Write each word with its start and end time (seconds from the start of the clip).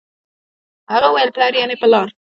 هغه 0.93 1.07
وويل 1.09 1.29
پلار 1.35 1.51
يعنې 1.59 1.75
په 1.81 1.87
لار 1.91 2.07